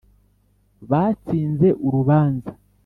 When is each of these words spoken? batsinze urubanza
batsinze 0.89 1.67
urubanza 1.85 2.51